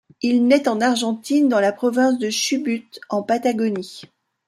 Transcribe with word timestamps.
Il 0.23 0.47
naît 0.47 0.67
en 0.67 0.81
Argentine 0.81 1.47
dans 1.47 1.59
la 1.59 1.71
province 1.71 2.17
de 2.17 2.31
Chubut, 2.31 2.87
en 3.09 3.21
Patagonie. 3.21 4.01